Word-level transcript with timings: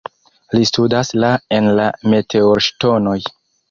Li 0.55 0.69
studas 0.69 1.13
la 1.25 1.31
en 1.59 1.71
la 1.83 1.87
meteorŝtonoj. 2.11 3.19